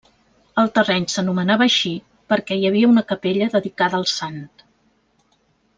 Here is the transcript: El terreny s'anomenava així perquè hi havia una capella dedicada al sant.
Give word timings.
El 0.61 0.69
terreny 0.77 1.03
s'anomenava 1.15 1.67
així 1.67 1.91
perquè 2.33 2.59
hi 2.61 2.67
havia 2.71 2.89
una 2.95 3.05
capella 3.13 3.51
dedicada 3.57 4.01
al 4.01 4.09
sant. 4.15 4.41